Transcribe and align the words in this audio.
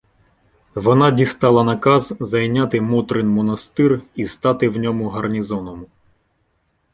Вона 0.75 1.11
дістала 1.11 1.63
наказ 1.63 2.17
зайняти 2.19 2.81
Мотрин 2.81 3.27
монастир 3.29 4.01
і 4.15 4.25
стати 4.25 4.69
в 4.69 4.77
ньому 4.77 5.09
гарнізоном. 5.09 5.85